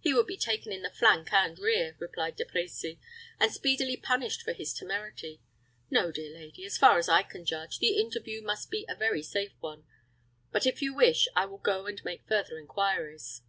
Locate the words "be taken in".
0.26-0.82